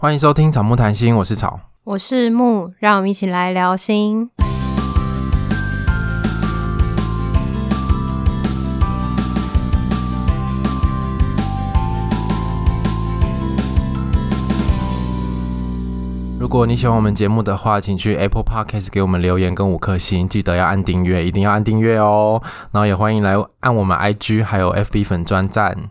[0.00, 4.30] 欢迎收听草木谈心，我是草，我是木，让我们一起来聊心。
[16.38, 22.40] 如果你喜欢我们节目的话，请去 Apple Podcast 给我们留言跟五颗星，记得要按订阅，一定要按订阅哦。
[22.70, 25.90] 然后也欢迎来按我们 IG 还有 FB 粉专赞。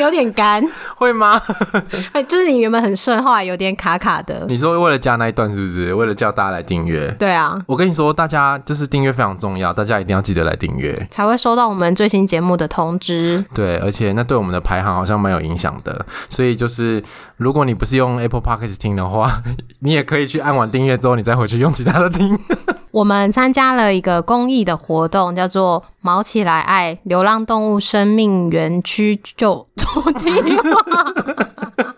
[0.00, 0.62] 有点干，
[0.96, 1.40] 会吗？
[2.12, 4.44] 哎，就是你原本很顺，后来有点卡卡的。
[4.48, 5.92] 你说为了加那一段是不是？
[5.94, 7.10] 为了叫大家来订阅？
[7.18, 13.44] 对啊，我跟你说，大家就是订阅非常重要，大家一定要记得来订阅，才会收到我们最新节目的通知。
[13.54, 16.04] 对，而且那对我们的排行好像蛮有影响的。
[16.28, 17.02] 所以就是，
[17.38, 19.42] 如果你不是用 Apple Podcast 听的话，
[19.80, 22.38] 你也可以去按完订阅之后，你再回去用其他的听。
[22.90, 30.84] 我们参加了一个公益的活动，叫做“毛起来爱流浪动物生命园区救助计划”。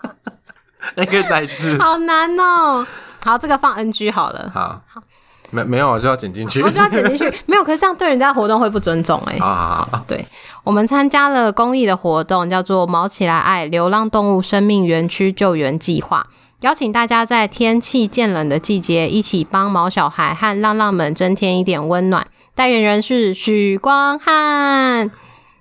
[0.95, 1.75] 那可以再一次。
[1.79, 2.85] 好难哦！
[3.23, 4.51] 好，这个放 NG 好了。
[4.53, 5.01] 好，好，
[5.49, 6.61] 没没有，我就要剪进去。
[6.61, 7.33] 我就要剪进去。
[7.47, 9.39] 没有，可是这样对人家活动会不尊重哎、欸。
[9.39, 10.05] 好好好。
[10.07, 10.23] 对，
[10.63, 16.27] 我们参加了公益的活动，叫做“毛起来爱流浪动物生命园区救援计划”。
[16.61, 22.27] 邀请大家在天气渐冷的季节，一起帮毛小孩和浪浪们增添一点温暖。
[22.53, 25.09] 代言人是许光汉，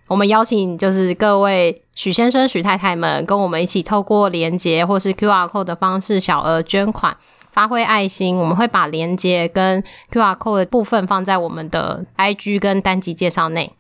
[0.08, 7.16] 我们邀请就是各位许先生、许太太们，跟我们一起透过连结或是 QR code 的方式小额捐款，
[7.50, 8.36] 发挥爱心。
[8.36, 13.72] 我们会把连结跟 QR code 的部分放在我们的 IG 跟单集介绍内。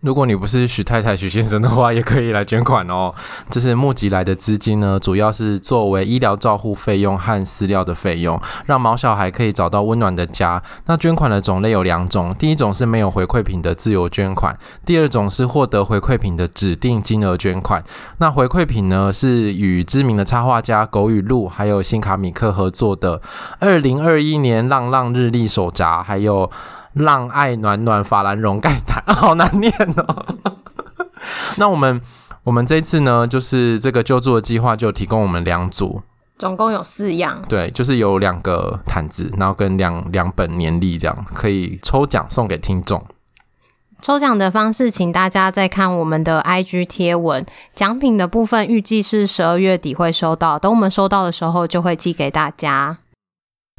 [0.00, 3.14] 如果你不是许太太、许先生的话，也可以来捐款哦。
[3.50, 10.62] 这是募集来的资金呢，主要是作为医疗照护费用和饲料的费用，让毛小孩可以找到温暖的家。
[10.86, 17.84] 那捐款的种类有两种，第一种是没有回馈品的自由捐款，第二种是获得回馈品的指定金额捐款。
[18.16, 23.20] 那回馈品呢，是与知名的插画家狗与鹿还有新卡米克合作的
[23.58, 26.50] 二零二一年浪浪日历手札，还有。
[26.94, 30.26] 浪爱暖暖法兰绒盖毯， 好难念哦。
[31.56, 32.00] 那我们
[32.44, 36.02] 我们这次呢，就是这个救助的计划就提供我们两组，
[36.38, 37.42] 总共有四样。
[37.48, 43.04] 对，就是有两个毯子，然后跟两两本年历，这样可以抽奖送给听众。
[44.02, 47.44] 抽奖的方式，请大家再看我们的 IG 贴文。
[47.74, 52.96] 奖品的部分预计是十二月底会收到，等我们收到的时候就会寄给大家。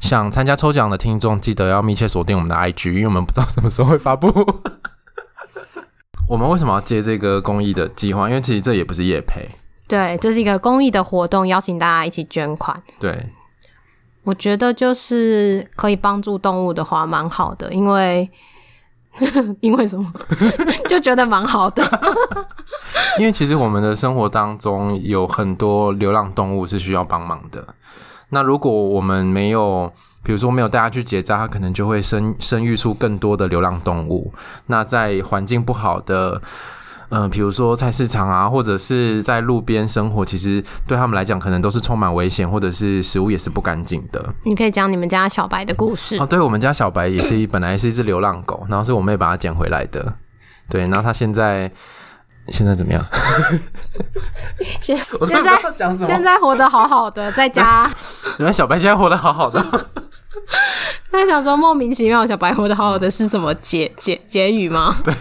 [0.02, 4.28] 想参加抽奖的听众，记得要密切锁定我们的 IG，因为我们不知道什么时候会发布。
[6.28, 8.28] 我们为什么要接这个公益的计划？
[8.28, 9.48] 因为其实这也不是业配，
[9.88, 12.82] 对，这是一个公益的活动，邀请大家一起捐款。
[13.00, 13.30] 对，
[14.24, 18.30] 我觉得就是可以帮助动物的话，蛮好的，因为
[19.62, 20.12] 因为什么？
[20.90, 21.84] 就觉得蛮好的。
[23.20, 27.64] 因为其实我们的生活当中有很多流浪动物是需要帮忙的。
[28.34, 29.92] 那如果我们没有，
[30.24, 34.34] 比如说没有带它去结扎，它可能就会生生育出更多的流浪动物。
[34.68, 36.42] 那在环境不好的，
[37.10, 44.34] 呃，比如说菜市场啊，或者是在路边生活，其实对他们来讲，可能都是充满危险，或者是食物也是不干净的。
[44.44, 46.26] 你可以讲你们家小白的故事哦。
[46.26, 50.14] 对，我们家小白也是一本来是一只流浪狗，然后是我妹把它捡回来的。
[50.70, 51.70] 对，然后它现在。
[52.48, 53.06] 现在怎么样？
[54.82, 55.62] 现现在
[56.06, 57.90] 现在活得好好的，在家。
[58.40, 59.64] 原来小白现在活得好好的。
[61.12, 64.96] 他想说莫名其妙，小白活得好好的是什么结结结语吗？
[65.04, 65.14] 对。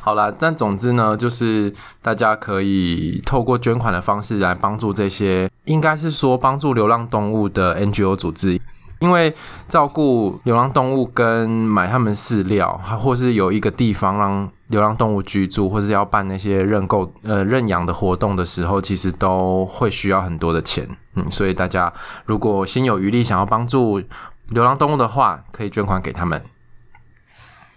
[0.00, 8.58] 好啦，但总之呢，就是大家可以透过捐款的方式来帮助这些，应该是说帮助流浪动物的 NGO 组织。
[9.00, 9.32] 因为
[9.68, 20.88] 照顾流浪动物跟买他们饲料，或是有一个地方让流浪动物居住，或是要办那些认购呃认养的活动的时候，其实都会需要很多的钱。
[21.14, 21.92] 嗯，所以大家
[22.26, 24.02] 如果心有余力想要帮助
[24.48, 26.42] 流浪动物的话，可以捐款给他们。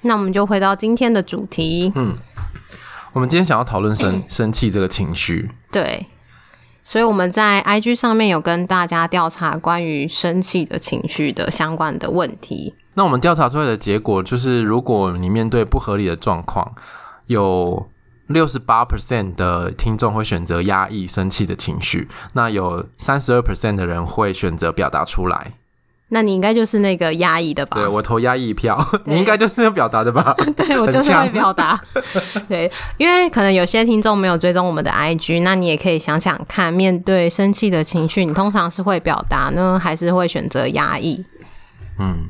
[0.02, 1.92] 那我们就回到今天的主题。
[1.96, 2.18] 嗯，
[3.14, 5.52] 我们今天想要讨论生生气这个情绪。
[5.72, 6.08] 对。
[6.84, 12.74] 所以我们在 IG 上面有跟大家调查关于生气的情绪的相关的问题。
[12.96, 16.74] 那我们调查出来的结果就是，如果你面对不合理的状况，
[17.28, 17.90] 有
[18.28, 25.54] 六十八 percent 的听众会选择压抑生气的情绪，那有三十二 percent 的人会选择表达出来。
[26.14, 27.78] 那你应该就是那个压抑的吧？
[27.78, 30.36] 对，我投压抑票，你应该就是要表达的吧？
[30.58, 31.82] 对，我就是会表达。
[32.50, 41.24] 对，因为可能有些听众没有追踪我们的 IG，那你也可以想想看，面对生气的情绪，你通常是会表达呢，还是会选择压抑？
[41.98, 42.30] 嗯，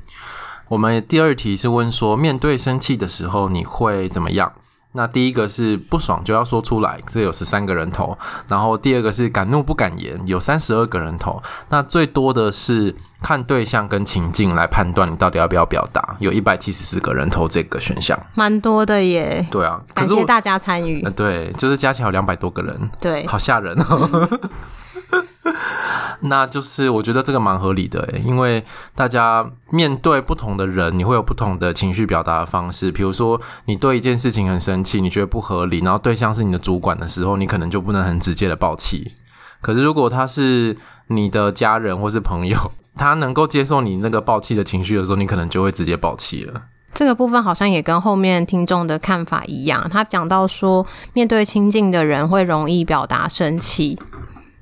[0.68, 4.54] 我们第二题是问说，面对生气的时候，你会怎么样？
[4.94, 8.18] 那第一个是不爽就要说出来，这有十三个人投。
[8.48, 11.42] 然后第二个是敢怒不敢言，有三十二个人投。
[11.70, 19.46] 那最多的是看对象跟情境来判断你到底要不要表达，有一百七十四个人投这个选项，蛮多的耶。
[19.50, 21.02] 对啊，感谢大家参与。
[21.04, 24.28] 呃，对，就是加起来有两百多个人，对，好吓人哦。
[26.22, 32.92] 那就是我觉得这个蛮合理的，因为大家面对不同的人，你会有不同的情绪表达的方式。
[32.92, 39.14] 比如说，你对一件事情很生气，你觉得不合理，然后对象是你的主管的时候，你可能就不能很直接的爆气。
[39.62, 40.78] 可是如果他是
[41.08, 46.62] 你的家人或是朋友，他能够接受你那个爆气的情绪的时候，你可能就会直接爆气了。
[46.94, 53.98] 这个部分好像也跟后面听众的看法一样，他讲到说，面对亲近的人会容易表达生气。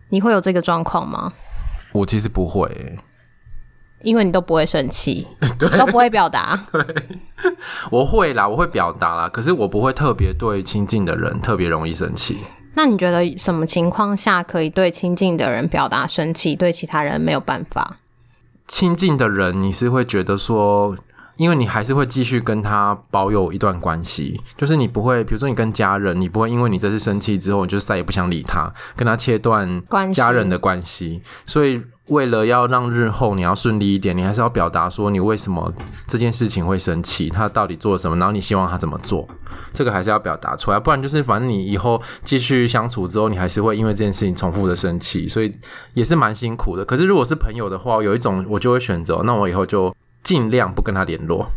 [0.09, 1.31] 你会有这个状况吗？
[1.91, 2.99] 我其实不会、欸，
[4.03, 5.27] 因为你都不会生气，
[5.57, 6.59] 都不会表达。
[6.71, 6.83] 对，
[7.91, 12.37] 我会啦，我会表达啦，可是我不会特别对亲近的人特别容易生气。
[12.75, 17.97] 那你觉得什么情况下可以对亲近的人表达生气，对其他人没有办法？
[18.67, 20.95] 亲近的人，你是会觉得说。
[21.39, 29.81] 因为你还是会继续跟他保有一段关系，就是你不会，比如说你跟家人，你不会因为你这次生气之后，你就再也不想理他，跟他切断
[30.11, 31.21] 家人的关系。
[31.45, 35.73] 所以为了要让日后你要顺利一点，你还是要表达说你为什么
[36.07, 39.25] 这件事情会生气，他到底做了什么，然后你希望他怎么做，
[39.71, 45.55] 这个还是要表达出来，不然就是反正你以后继续相处之后，你还是会因为这件事情重复的生气，所以
[45.93, 46.83] 也是蛮辛苦的。
[46.83, 49.95] 可是如果是朋友的话，有一种我就会选择，那我以后就。
[50.23, 51.49] 尽量不跟他联络，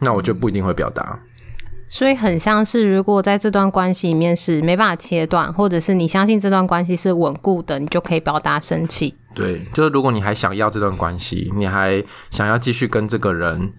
[0.00, 1.18] 那我就不一定会表达。
[1.90, 9.14] 所以很像是，如果在这段关系里面是没办法切断，或者是你相信这段关系是稳固的，你就可以表达生气。
[9.34, 13.72] 对，就是如果你还想要这段关系，你还想要继续跟这个人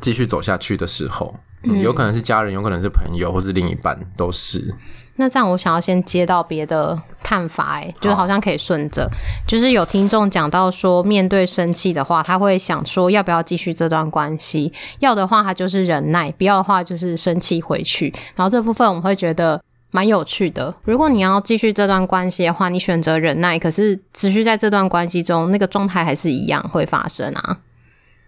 [0.00, 4.74] 继续走下去的时候，嗯，有可能是家人，有可能是朋友，或是另一半，都是。
[5.16, 9.06] 那这样，我想要先接到别的看法，哎，就是好像可以顺着，
[9.46, 18.12] 就是有听众讲到说，面对生气的话，他会想说要不要继续这段关系，要的话他就是忍耐，不要的话就是生气回去。
[18.34, 20.74] 然后这部分我们会觉得蛮有趣的。
[20.84, 27.58] 如果你要继续这段关系的话，你选择忍耐，可是持续在这段关系中，那个状态还是一样会发生啊。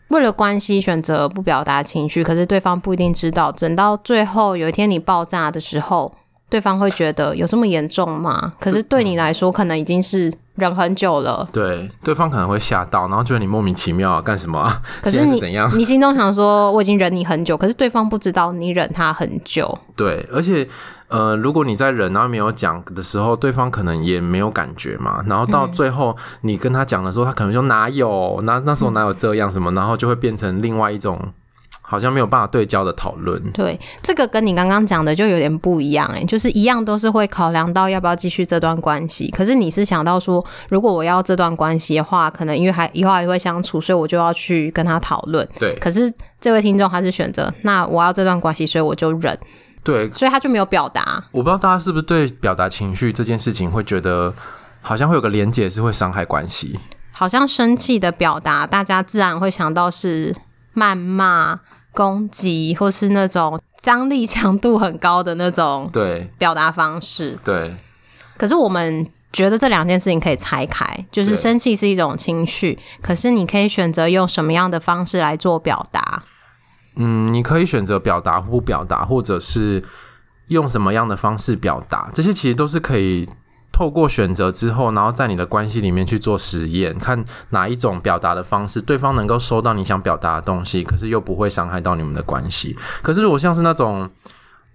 [0.09, 6.15] 为了关系选择不表达情绪，可是对方不一定知道，等到最后有一天你爆炸的时候。
[6.50, 8.52] 对方会觉得有这么严重吗？
[8.61, 11.49] 可是对你来说，可能已经是忍很久了。
[11.52, 14.81] 对，对方可能会吓到，然后觉得你莫名其妙啊，干什么啊？
[15.02, 15.69] 可是你是怎样？
[15.76, 19.76] 你心中想说我已经忍你很久，可是对方不知道你忍他很久。
[19.96, 20.69] 对，而且
[21.08, 25.25] 呃，如果你在忍然后没有讲的时候，对方可能也没有感觉嘛。
[25.26, 28.41] 然后到最后你跟他讲的时候，他可能就哪有？
[28.44, 29.73] 那那时候哪有这样什么？
[29.73, 31.19] 然后就会变成另外一种。
[31.94, 33.41] 好像没有办法对焦的讨论。
[33.52, 39.31] 对，这个跟你刚刚讲的就有点不一样诶，就是一样都是会考量到要不要继续这段关系。
[39.31, 45.49] 可是你是想到说，如果我要这段关系的话，可能因为还以后还会相处，所以我就要去跟他讨论。
[45.61, 45.79] 对。
[45.79, 49.38] 可是这位听众还是选择，那我要这段关系，所以我就忍。
[49.85, 50.11] 对。
[50.12, 51.23] 所以他就没有表达。
[51.31, 54.35] 我不知道大家是不是对表达情绪这件事情会觉得，
[54.81, 56.79] 好像会有个连结是会伤害关系。
[57.12, 60.35] 好像生气的表达，大家自然会想到是
[60.75, 61.61] 谩骂。
[61.94, 67.75] 攻击或是那种张力强度很高的那种对表达方式对，
[68.37, 76.22] 可是我们觉得这两件事情可以拆开，就是生气是一种情绪，可是你可以选择用什么样的方式来做表达。
[76.96, 79.82] 嗯，你可以选择表达或不表达，或者是
[80.48, 83.29] 用什么样的方式表达，这些其实都是可以。
[83.75, 92.77] 透过选择之后，然后在你的关系里面去做实验，看哪一种表达的方式，对方能够收到你想表达的东西，可是又不会伤害到你们的关系。
[93.03, 94.09] 可是如果像是那种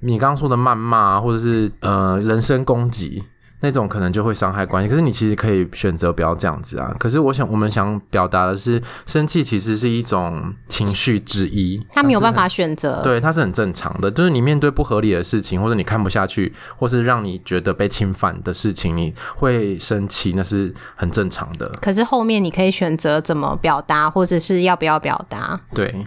[0.02, 3.24] 你刚刚说的谩骂，或者是呃人身攻击。
[3.62, 6.96] 那种可能就会伤害关系，可是你其实可以选择不要这样子啊。
[7.00, 14.10] 可是我想，我们想表达的是，生气其实是一种情绪之一，他没有办法选择，对，它是很正常的。
[14.10, 21.70] 就是你面对不合理的事情，或者你看不下去，或是让你觉得被侵犯的事情，你会生气，那是很正常的。
[21.82, 26.06] 可是后面你可以选择怎么表达，或者是要不要表达，对。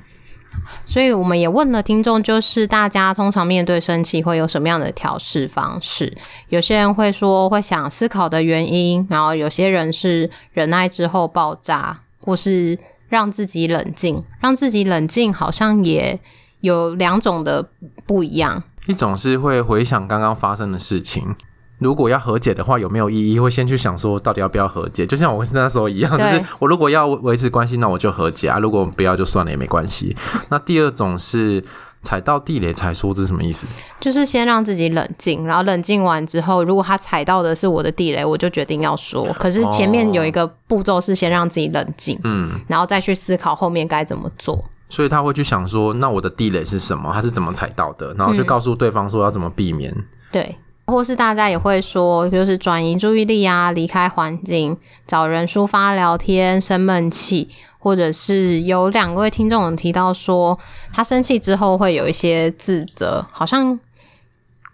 [0.84, 6.16] 所以我们也问了听众，就是大家通常面对生气会有什么样的调试方式？
[6.48, 12.78] 有些人会说会想思考的原因，然后有些人是忍耐之后爆炸，或是
[13.08, 14.22] 让自己冷静。
[14.40, 16.18] 让自己冷静好像也
[16.60, 17.68] 有两种的
[18.06, 21.34] 不一样，一种是会回想刚刚发生的事情。
[21.82, 23.38] 如果要和解的话，有没有意义？
[23.38, 25.06] 会先去想说，到底要不要和解？
[25.06, 30.16] 就像我那时候一样，就是我如果要维持关系，那我就和解啊；如果不要，就算了，也没关系。
[30.48, 31.62] 那第二种是
[32.02, 33.66] 踩到地雷才说，这是什么意思？
[34.00, 39.26] 就是先让自己冷静，然后冷静完之后，如果他踩到的是我的地雷，我就决定要说。
[39.38, 44.60] 可是前面有一个步骤是先让自己冷静，嗯，然后再去思考后面该怎么做。
[44.88, 47.10] 所以他会去想说，那我的地雷是什么？
[47.14, 48.12] 他是怎么踩到的？
[48.14, 49.90] 然后就告诉对方说要怎么避免。
[49.90, 50.54] 嗯、对，
[50.92, 57.48] 或是大家也会说，就是转移注意力啊，离开环境，找人抒发、聊天、生闷气。
[57.84, 60.56] 或者是有两位听众有提到说，
[60.92, 63.76] 他生气之后会有一些自责，好像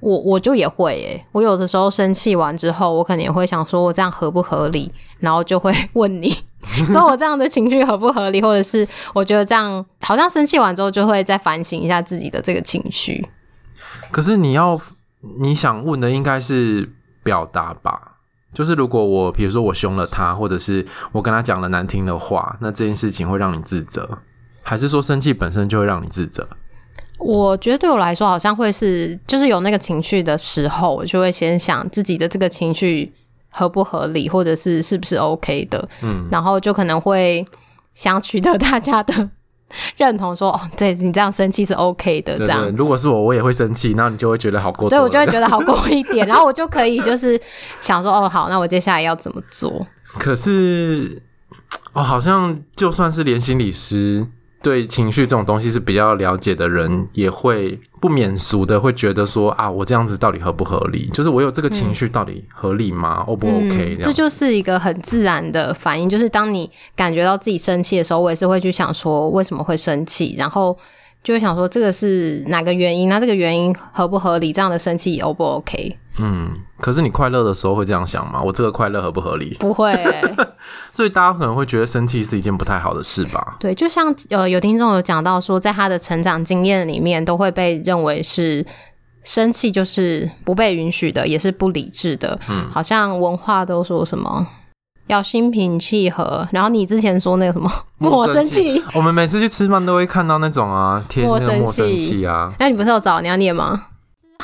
[0.00, 4.92] 我我就也会诶，我有的时候生气完之后，我可能也会想说，我这样合不合理？
[5.20, 6.36] 然后就会问你，
[6.92, 8.42] 说我这样的情绪合不合理？
[8.42, 13.26] 或者是我觉得这样好像生气完之后就会再反省一下自己的这个情绪。
[14.10, 14.78] 可是你要
[15.40, 16.90] 你想问的应该是
[17.22, 18.16] 表达吧？
[18.54, 24.18] 就是如果我，比如说我凶了他，或者是我跟他讲了难听的话，那这件事情会让你自责，
[24.62, 26.48] 还是说生气本身就会让你自责？
[27.18, 33.12] 我觉得对我来说，好像会是，就是有那个情绪的时候，我就会先想自己的这个情绪
[33.50, 37.44] 合不合理，或者是是不是 OK 的，嗯，然后就可能会
[37.94, 39.28] 想取得大家的。
[39.96, 42.62] 认同说哦，对，你这样生气是 OK 的，这样。
[42.62, 44.88] 对对，如果是我，我也会生气，然后你就会觉得好过。
[44.88, 47.40] 对，我就会觉得好过一点， 然后我就可以就是
[47.80, 49.86] 想说哦，好，那我接下来要怎么做？
[50.18, 51.22] 可是
[51.92, 54.26] 哦，好像就算是连心理师。
[54.60, 61.08] 对情绪这种东西是比较了解的人，也会不免俗的会觉得说啊，我这样子到底合不合理？
[61.12, 63.96] 就是我有这个情绪到底合理吗？O、嗯、不 OK？
[63.98, 70.76] 这，这就是一个很自然的反应，就是当你感觉到自己生气的时候，我也是会去想说为什么会生气，然后
[71.22, 73.08] 就会想说这个是哪个原因？
[73.08, 74.52] 那这个原因合不合理？
[74.52, 75.96] 这样的生气 O 不 OK？
[76.20, 76.50] 嗯，
[76.80, 78.42] 可是你快乐的时候会这样想吗？
[78.42, 79.56] 我这个快乐合不合理？
[79.60, 80.34] 不会、欸，
[80.92, 83.56] 所以大家可能会觉得生气是一件不太好的事吧？
[83.60, 88.64] 对，就像呃，有听众有讲到说，在他的成长经验里面，都会被认为是
[89.22, 92.38] 生气就是不被允许的，也是不理智的。
[92.48, 94.46] 嗯，好像文化都说什么
[95.06, 102.52] 要心平气和，然后你之前说那个什么 莫 生气，我们每次去吃饭都会看到那种啊，贴那个莫生气啊。
[102.58, 103.86] 那你不是有找你要念吗？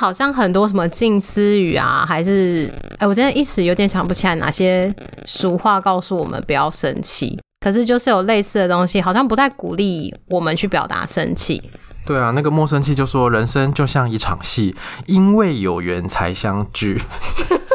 [0.00, 4.92] 好像很多什么近思语啊，还是哎、我真的一时有点想不起来哪些
[5.24, 7.38] 俗话告诉我们不要生气。
[7.60, 11.62] 可是就是有类似的东西，好像不太鼓励我们去表达生气。
[12.04, 14.74] 对啊，那个莫生气就说人生就像一场戏，
[15.06, 17.00] 因为有缘才相聚，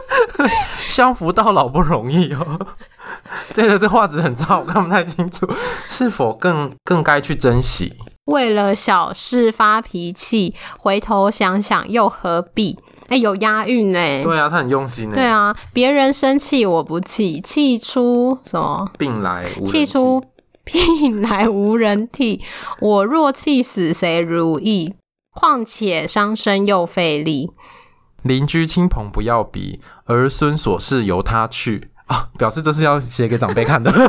[0.89, 2.67] 相扶到老不容易哦。
[3.53, 5.47] 这个这画质很差，我看不太清楚，
[5.87, 7.93] 是否更更该去珍惜？
[8.25, 12.77] 为了小事发脾气，回头想想又何必？
[13.07, 13.99] 哎、欸，有押韵呢。
[14.23, 15.15] 对啊，他很用心呢。
[15.15, 18.87] 对啊，别人生气我不气，气出什么？
[18.99, 19.65] 病来无人。
[19.65, 20.23] 气出
[20.63, 22.39] 病来无人替。
[22.79, 24.93] 我若气死谁如意？
[25.33, 27.49] 况且伤身又费力。
[28.21, 31.89] 邻居亲朋不要比，儿孙琐事由他去。
[32.09, 33.91] 啊，表示这是要写给长辈看的。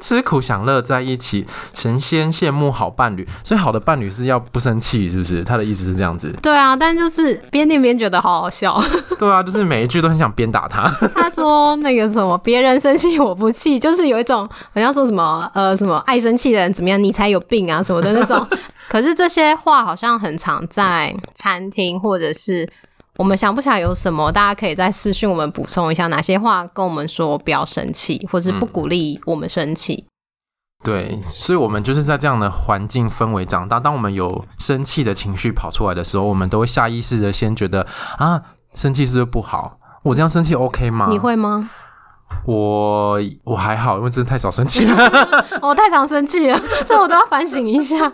[0.00, 3.28] 吃苦享乐在一起，神仙羡慕好伴侣。
[3.44, 5.44] 所以好的伴侣是要不生气，是不是？
[5.44, 6.34] 他的意思是这样子。
[6.42, 8.82] 对啊，但就是边念边觉得好好笑。
[9.18, 10.88] 对啊，就是每一句都很想鞭打他。
[11.14, 18.44] 他说那个什么，别人生气我不气，就是有一种好像说什么呃什么爱生气的人怎么样，你才有病啊什么的那种。
[18.88, 22.68] 可是这些话好像很常在餐厅或者是。
[23.18, 30.06] 我们想不起来有什么，大家可以在私讯我们补充一下，哪些话跟我们说不要生气，或是不鼓励我们生气。
[30.06, 30.12] 嗯。
[30.84, 33.78] 对，所以，我们就是在这样的环境氛围长大。
[33.78, 37.86] 当我们有生气的情绪跑出来的时候，我们都会下意识的先觉得
[38.18, 38.42] 啊，
[38.74, 39.78] 生气是不是不好？
[40.02, 41.06] 我这样生气 OK 吗？
[41.08, 41.70] 你会吗？
[42.46, 44.96] 我我还好，因为真的太少生气了。
[45.60, 48.12] 我 太常生气了，所以我都要反省一下。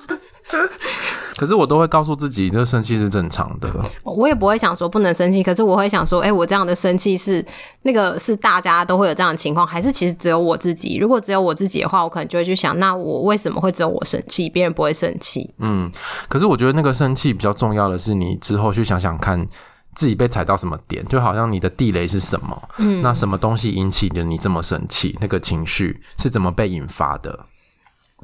[1.36, 3.70] 可是我都会告诉自己，这个生气是正常的。
[4.02, 7.44] 我也不会想说不能生气，可是我会想说，哎、欸，我这样的生气是
[7.82, 10.98] 那个是大家都会有这样的情况，还是其实只有我自己？
[10.98, 15.48] 如果只有我自己的话，我可能就会去想，那我为什么会只有我生气，别人不会生气？
[15.58, 15.88] 嗯，
[16.28, 19.46] 可是我觉得那个生气比较重要的是，你之后去想想看
[19.94, 22.60] 自己被踩到什么点，就好像你的地雷是什么？
[22.78, 25.16] 嗯，那什么东西引起了你这么生气？
[25.20, 27.46] 那个情绪是怎么被引发的？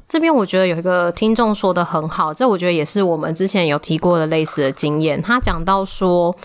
[0.09, 5.21] 这边我觉得有一个听众说的很好，这我觉得也是我们之前有提过的类似的经验。
[5.21, 6.37] 他讲到说，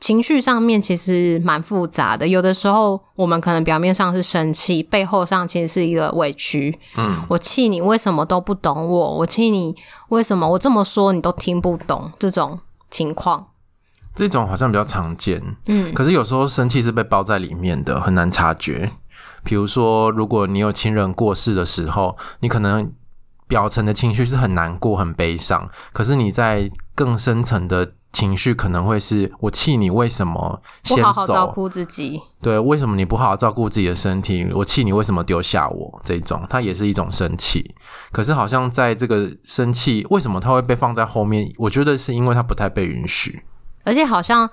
[0.00, 6.78] 情绪上面其实蛮复杂的，有的时候我们可能表面上是生气，背后上其实是一个委屈。
[6.96, 9.16] 嗯，我气你为什么都不懂我？
[9.18, 9.74] 我气你
[10.08, 12.10] 为什么我这么说你都听不懂？
[12.18, 12.58] 这种
[12.90, 13.46] 情况，
[14.14, 15.42] 这种好像比较常见。
[15.66, 18.92] 嗯，可是有时候生气是被包在里面的，很难察觉。
[19.46, 22.92] 比如说，如果你有亲人过世的时候，你可能
[23.46, 31.02] 表层的情绪是很难过、很悲伤，可是你在更深层的情绪可能会是我气你为什么先走？
[31.04, 32.20] 好好照顾自己？
[32.42, 34.44] 对，为什么你不好好照顾自己的身体？
[34.52, 36.00] 我气你为什么丢下我？
[36.04, 37.72] 这种它也是一种生气。
[38.10, 41.52] 可是好像在这个生气，为什么它会被放在后面？
[41.58, 43.44] 我觉得是因为它不太被允许，
[43.84, 44.50] 而且好像。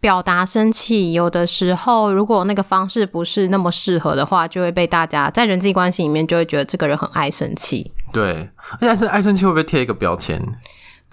[0.00, 7.90] 表达生气，有的时候如果那个方式不是那么适合的话，就会被大家在人际关系里面就会觉得这个人很爱生气。
[8.12, 8.48] 对，
[8.80, 10.40] 但是爱生气会不会贴一个标签？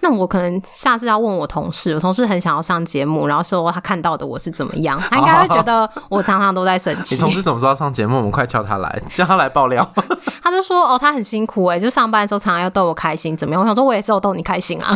[0.00, 7.14] 那我可能下次要问我同事，我同事很想要上节目，然后说他看到的我是怎么样， 他应该会觉得我常常都在生气。
[7.14, 8.18] 你同事什么时候上节目？
[8.18, 9.88] 我们快叫他来， 叫他来爆料。
[10.42, 13.60] 他就说哦，他很辛苦哎，就上班的时候常常要逗我开心，怎么样？
[13.62, 14.94] 我想说我也只有逗你开心啊。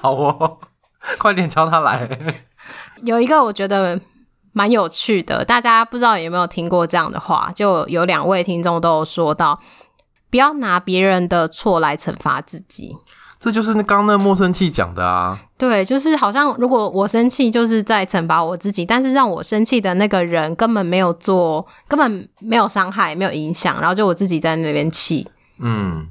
[0.00, 0.58] 好哦。
[1.18, 2.08] 快点叫他来！
[3.04, 4.00] 有一个我觉得
[4.52, 7.50] 蛮有趣的，大家不知道有没有听过这样的话？
[7.54, 9.58] 就有两位听众都有说到，
[10.30, 12.96] 不要拿别人的错来惩罚自己。
[13.38, 15.38] 这就是刚刚那个莫生气讲的啊。
[15.56, 25.26] 对，就是好像如果我生气，就是在惩罚我自己，但是让我生气的那个人根本没有做，根本没有伤害，没有影响，然后就我自己在那边气。
[25.58, 26.06] 嗯，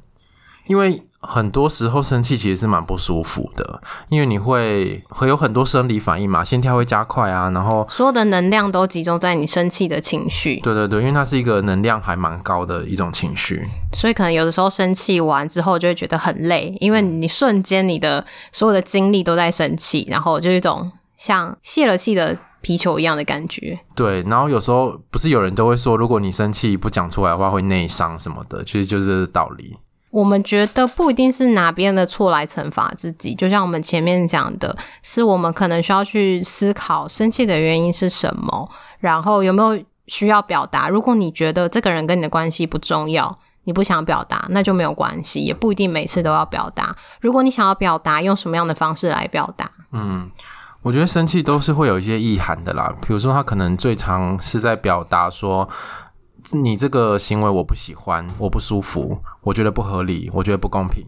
[0.68, 1.04] 因为。
[1.22, 10.60] 很多时候生气其实是蛮不舒服的，因为你会会有很多生理反应嘛，心跳会加快啊，然后所有的能量都集中在你生气的情绪。
[10.62, 13.62] 对对对，因为它是一个能量还蛮高的一种情绪，
[13.94, 23.78] 所以可能有的时候生气完之后就会觉得很累，因为你瞬间你的所有的精力都在生气，然后就一种像泄了气的皮球一样的感觉。
[23.94, 29.76] 对，然后有时候不是有人都会说，如果你生气不讲出来的话会内伤什么的，其实就是这个道理。
[30.12, 38.68] 我们觉得不一定是拿别人的错来惩罚自己，就像我们前面讲的，是我们可能需要去思考生气的原因是什么，
[39.00, 40.90] 然后有没有需要表达。
[40.90, 46.96] 如果你觉得这个人跟你的关系不重要，你不想表达，那就没有关系，也不一定每次都要表达。
[47.22, 49.70] 如果你想要表达，用什么样的方式来表达？
[49.92, 50.28] 嗯，
[50.82, 52.92] 我觉得生气都是会有一些意涵的啦。
[53.06, 55.70] 比如说，他可能最常是在表达说。
[56.52, 61.06] 你这个行为我不喜欢，我不舒服，我觉得不合理，我觉得不公平、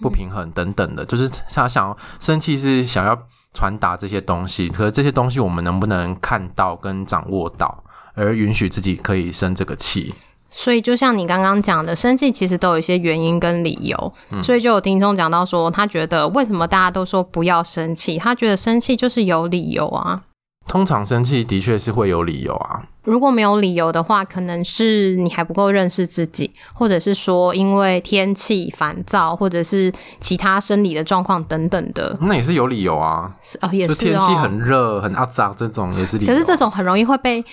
[0.00, 3.16] 不平衡等等的，就是他想要生气是想要
[3.54, 10.14] 传达这些东西，可是这些东西我们能不能看到跟掌握到，而允许自己可以生这个气？
[10.50, 20.22] 所以就像你刚刚讲的，生气其实都有一些原因跟理由，嗯、所以就有听众讲到说，他觉得为什么大家都说不要生气，他觉得生气就是有理由啊。
[20.66, 22.82] 通常生气的确是会有理由啊。
[23.04, 32.16] 如果没有理由的话，可能是你还不够认识自己，或者是说因为天气烦躁，或者是其他生理的状况等等的。
[32.22, 33.30] 那也是有理由啊。
[33.42, 33.96] 是哦，也是哦。
[33.96, 36.32] 天气很热、很肮脏，这种也是理由。
[36.32, 37.44] 可是这种很容易会被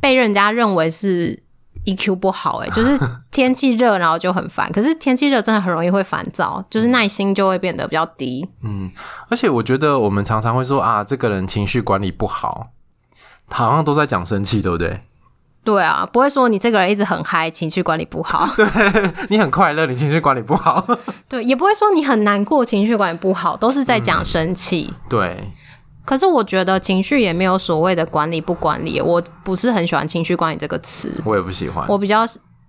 [0.00, 1.42] 被人家认为是。
[1.84, 2.98] EQ 不好哎、欸， 就是
[3.30, 4.70] 天气热，然后就很烦。
[4.72, 8.48] 可是天气热真的很容易会烦躁，就是耐心就会变得比较低。
[8.62, 8.90] 嗯，
[9.28, 12.68] 而且我觉得我们常常会说啊，这个人情绪管理不好，
[13.48, 15.02] 好像都在讲生气，对不对？
[15.64, 18.48] 对啊，不会说你这个人一直很嗨，情绪管理不好。
[18.56, 18.66] 对，
[19.28, 20.86] 你很快乐，你情绪管理不好。
[21.28, 24.96] 对，也不会说你很难过，情绪管理不好，都是在讲生气、嗯。
[25.10, 25.52] 对。
[26.08, 31.12] 可是我觉得情绪也没有所谓的管理不管理，我不是很喜欢情绪管理这个词。
[31.22, 31.84] 我也不喜欢。
[31.86, 32.22] 我比较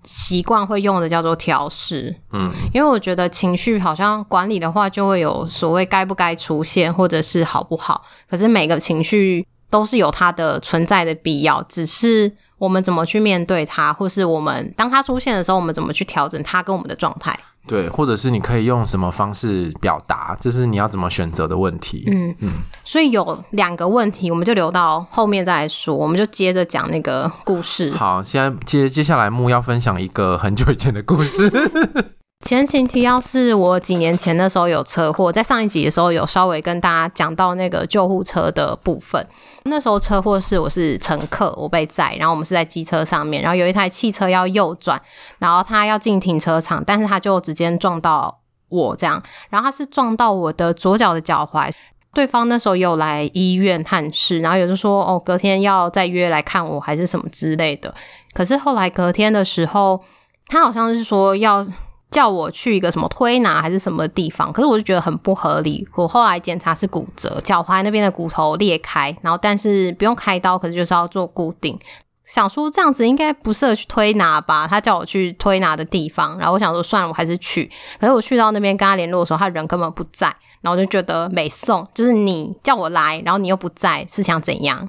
[0.04, 2.13] 习惯会用的叫做调试。
[2.34, 8.04] 嗯，因为我觉得情绪好像管理的话，就会有所谓该不该出现，或者是好不好。
[8.30, 17.39] 可是每个情绪都是有它的存在的必要，只是我们怎么去面对它，或是我们当它出现的时候，我们怎么去调整它跟我们的状态。
[17.69, 22.03] 对，或者是你可以用什么方式表达，这是你要怎么选择的问题。
[22.08, 22.49] 嗯嗯，
[22.84, 25.95] 所以有两个问题，我们就留到后面再来说。
[25.95, 27.91] 我们就接着讲那个故事。
[27.91, 31.49] 好，现在接接下来木要分享一个很久以前的故事。
[32.45, 39.23] 前情提要是我几年前的时候有车祸，在上一集的时候有稍微跟大家讲到那个救护车的部分。
[39.65, 44.99] 那时候车祸是我是乘客，我被载，然后我们是在机车上面，然后有一台汽车要右转，
[45.38, 51.69] 然后他要进停车场，但是他就直接撞到我这样，然后他是撞到我的左脚的脚踝。
[52.13, 57.93] 对方那时候有来医院探视，然后有就说哦，隔天要再约来看我还是什么之类的。
[58.34, 60.02] 可是后来隔天的时候，
[60.47, 61.67] 他好像是说要。
[62.12, 65.88] 叫我去一个什么推拿还是什么地方，可是我就觉得很不合理。
[65.95, 71.80] 我后来检查是骨折，脚踝那边的骨头裂开，然后但是不用开刀，可是就是要做固定。
[72.26, 74.67] 想说这样子应该不适合去推拿吧？
[74.67, 77.69] 他叫我去推拿的地方，然后我想说算了，我还是去。
[78.00, 80.28] 可是我去到那边跟他联络的时候，他人根本不在，
[80.62, 84.88] 然后我就觉得没送，就是你叫我来，然后你又不在，是想怎样？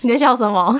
[0.00, 0.78] 你在笑什么？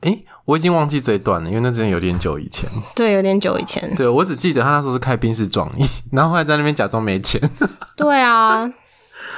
[0.00, 2.68] 哎、欸，我已经忘记这一段了，因为那真的有点久以前。
[2.94, 3.94] 对，有点久以前。
[3.94, 7.40] 对，我只记得他那时候是开宾士撞你，然后后来在那边假装没钱。
[7.96, 8.70] 对啊。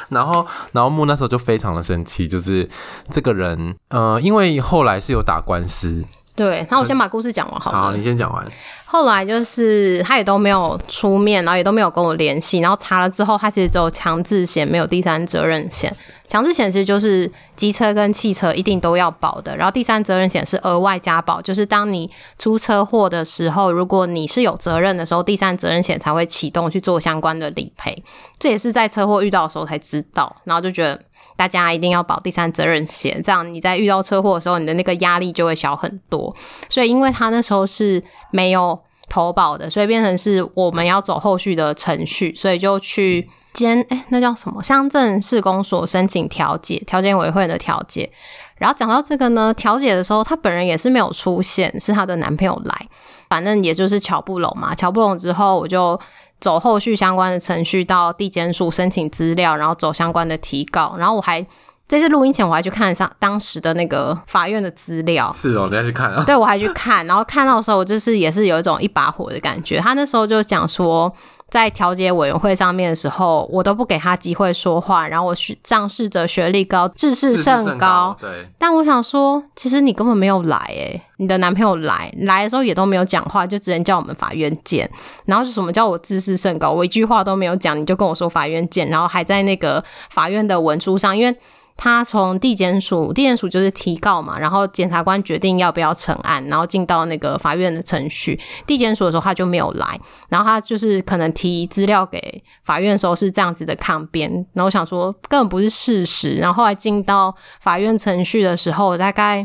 [0.08, 2.68] 然后，然后木那时候就非常的生气，就是
[3.10, 6.04] 这个人，呃，因为后来是有打官司。
[6.34, 7.78] 对，那我先把故事讲完好了。
[7.78, 8.44] 好，你先讲完。
[8.86, 15.94] 后来就是他也都没有出面，然后也都没有跟我联系，然后查了之后，他其实只有强制险，没有第三责任险。
[16.28, 28.02] 强制险其实就是机车跟汽车一定都要保的，然后第三责任险是额外加保，就是当你出车祸的时候，如果你是有责任的时候，第三责任险才会启动去做相关的理赔。
[28.38, 30.98] 这也是在车祸遇到的时候才知道，然后就觉得
[31.36, 36.34] 大家一定要保第三责任险，这样你在遇到车祸的时候，你的那个压力就会小很多。
[36.68, 48.10] 所以因为他那时候是没有投保的，所以变成是我们要走后续的程序，所以就去监哎、 那叫什么乡镇市公所申请调解，调解委员会的调解。
[48.56, 52.86] 然后讲到这个呢，调解的时候，她本人也是没有出现，是她的男朋友来，
[53.28, 54.72] 反正也就是乔不拢嘛。
[54.72, 55.98] 乔不拢之后，我就
[56.42, 61.46] 走后续相关的程序，到地检署申请资料，然后走相关的提告，然后我还。
[61.88, 65.30] 这次录音前，我还去看上当时的那个法院的资料。
[65.36, 66.24] 是哦，你再去看啊？
[66.24, 69.78] 对，我还去看，然后看到的时候，我就是也是有一种一把火的感觉。
[69.78, 71.12] 他那时候就讲说，
[71.52, 77.76] 在调解委员会上面的时候，我都不给他机会说话，然后我仗势着学历高，智势甚高。
[77.76, 78.30] 高对。
[78.58, 84.90] 但我想说，其实你根本没有来，诶，你的男朋友来来的时候也都没有讲话，就只能叫我们法院见。
[85.26, 86.70] 然后是什么叫我智势甚高？
[86.70, 91.36] 我一句话都没有讲，你就跟我说法院见，然后还在那个法院的文书上，因为。
[91.84, 98.38] 他从地检署，地检署就是提告嘛，然后检察官决定要不要成案，然后进到那个法院的程序。
[98.64, 106.36] 地检署的时候他就没有来，然后他就是可能提资料给法院的时候是这样子的抗辩，然后我想说根本不是事实。
[106.36, 109.44] 然后后来进到法院程序的时候，大概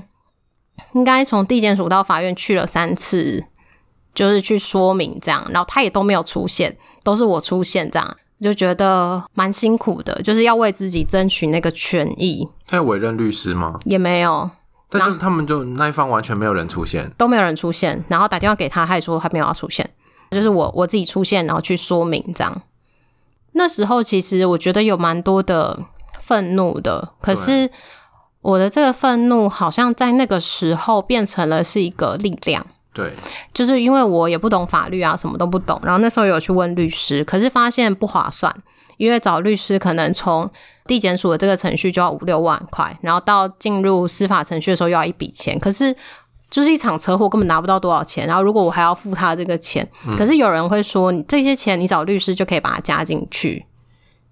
[0.93, 3.45] 应该从地检署到法院去了三次，
[4.13, 8.15] 就是去说明这样，然后他也都没有出现，都是我出现这样。
[8.39, 12.47] 就觉得蛮辛苦的，就是要为自己争取那个权益。
[12.67, 13.79] 他有委任律师吗？
[13.85, 14.49] 也没有，
[14.89, 18.03] 但是他们就那一方完全没有人出现，都没有人出现。
[18.07, 19.89] 然后打电话给他，他也说他没有要出现，
[20.31, 22.61] 就是我我自己出现，然后去说明这样。
[23.53, 25.79] 那时候其实我觉得有蛮多的
[26.19, 27.69] 愤怒的，可是
[28.41, 32.65] 我的这个愤怒好像在那个时候变成了是一个力量。
[32.97, 33.13] 对，
[33.53, 35.79] 就是因为我也不懂法律啊，什么都不懂。
[35.83, 38.51] 然后那时候有去问律师，可是发现不划算，
[38.97, 40.49] 因为找律师可能从
[40.87, 45.59] 地检署的这个程序就要五六万块，然后到进入司法程序的时候又要一笔钱。
[45.59, 45.95] 可是
[46.49, 48.25] 就是一场车祸根本拿不到多少钱。
[48.25, 53.63] 然后如果我还要付他这个钱，嗯、可是有人会说，你这些钱你找律师就可以把它加进去，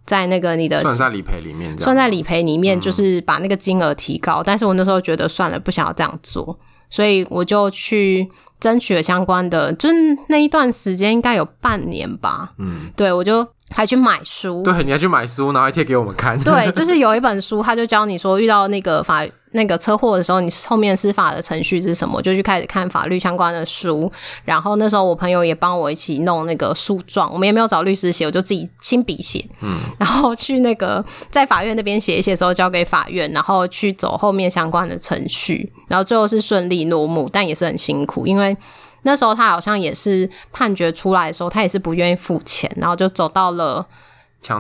[0.08, 4.42] 在那个你的算在理赔里面，算在理赔里面，就是把那个金额提高。
[4.42, 6.58] 嗯、但是我那时候觉得算了，不想要这样做，
[6.90, 8.28] 所以我就去。
[8.66, 9.96] 争取了相关的，就是
[10.28, 12.50] 那一段时间应该有半年吧。
[12.58, 14.64] 嗯，对，我就还去买书。
[14.64, 16.36] 对，你还去买书，然后还贴给我们看。
[16.44, 19.24] 对， 就是有一本书，他就教你说，遇到那个法
[19.56, 24.12] 那个车祸的时候，你后面司法的程序是什么，就去开始看法律相关的书。
[24.44, 29.44] 然后那时候我朋友也帮我一起弄那个诉状，我们也没有找律师写，我就自己亲笔写。
[29.62, 38.56] 嗯，然后去那个在法院那边写一写的时候，交给法院，然后去走后面相关的程序，然后最后是顺利落幕，但也是很辛苦，因为。
[39.08, 43.86] 那时候他好像也是判决出来的时候，他也是不愿意付钱，然后就走到了。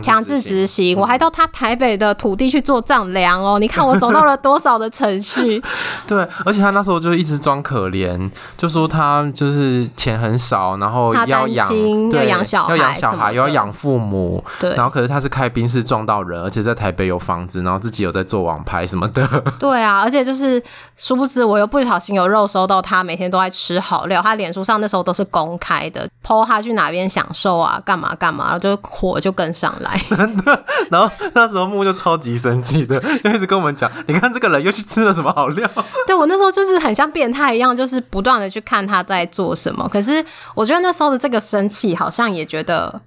[0.02, 3.60] 强制执行，我还到他台北的土地去做丈量哦。
[3.60, 5.62] 你看我走到了多少的程序？
[6.08, 11.69] 对，而且他那时候就一直装可怜，就说他就是钱很少，然后要养，
[12.10, 14.43] 对，要养小孩，要养小孩，又要养父母。
[14.60, 19.28] 对，然后可是他是开宾士撞到人，而且在台北有房子，然后自己有在做网拍什么的。
[19.60, 20.62] 对啊，而且就是
[20.98, 29.74] 殊不知我又不小心有肉收到他每天都在吃好料，他脸书上那时候都是公开的，po 他去哪边享受啊，干嘛干嘛，然后就火就跟上。
[29.79, 35.69] 来 真的，然后那时候木就超级生气的，就一直跟我们讲：“你看这个人又去吃了什么好料？”
[36.07, 39.88] 对，我那时候就是很像变态一样，就是不断的去看他在做什么。
[39.88, 43.01] 可是我觉得那时候的这个生气，好像也觉得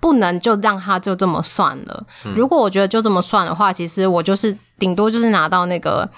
[0.00, 2.06] 不能就让他就这么算了。
[2.24, 6.08] 嗯、如果我觉得就这么算的话，其实我就是顶多就是拿到那个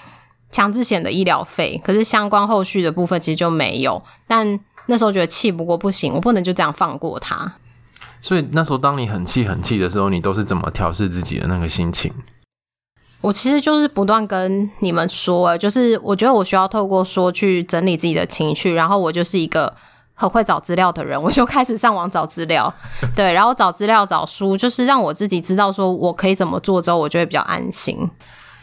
[0.51, 4.01] 强制险的医疗费，可是相关后续的部分其实就没有。
[4.27, 7.53] 但那时候觉得气不过不行，我不能就这样放过他。
[8.21, 12.13] 所以那时候，当你很气很气的时候，你都是怎么调试自己的那个心情？
[13.21, 19.75] 我其实就是不断跟你们说，就是我觉得我需要透过说去整理自己的情绪，然后我就是一个
[20.13, 22.73] 很会找资料的人，我就开始上网找资料，
[23.15, 28.09] 对，然后找资料、找书，就是让我自己知道说我可以怎么做之后，我就会比较安心。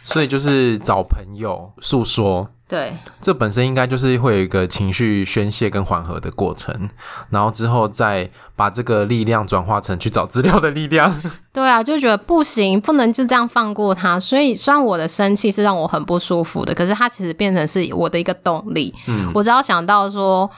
[0.08, 6.88] 所以就是找朋友诉说，对，这本身应该就是会有一个情绪宣泄跟缓和的过程，
[7.28, 11.14] 然后之后再把这个力量转化成去找资料的力量。
[11.52, 14.18] 对啊，就觉得不行，不能就这样放过他。
[14.18, 18.94] 所以虽然我的生气是让我很不舒服的，可是它其实变成是我的一个动力。
[19.06, 20.50] 嗯，我只要想到说。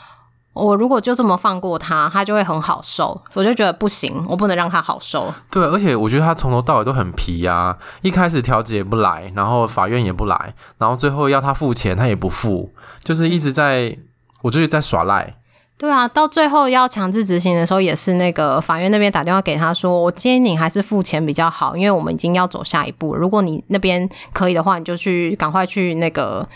[0.52, 3.22] 我如果就这么放过他，他就会很好受。
[3.34, 5.32] 我就觉得不行，我不能让他好受。
[5.48, 7.78] 对，而且我觉得他从头到尾都很皮呀。
[8.02, 12.72] 一开始调解也不来，然后法院也不来，然后最后要他付钱，他也不付，
[13.04, 13.96] 就是一直在，
[14.42, 15.36] 我就是在耍赖。
[15.78, 23.14] 对啊，到最后要强制执行的时候，也是那个法院那边打电话给他说：“我建议你还是付钱比较好，因为我们已经要走下一步。
[23.14, 26.46] 如果你那边可以的话，你就去赶快去那个。”